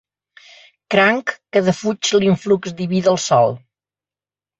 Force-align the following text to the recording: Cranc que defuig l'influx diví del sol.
Cranc 0.93 1.33
que 1.57 1.61
defuig 1.67 2.09
l'influx 2.23 2.73
diví 2.81 3.03
del 3.09 3.21
sol. 3.27 3.55